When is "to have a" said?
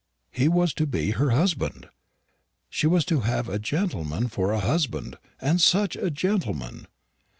3.05-3.59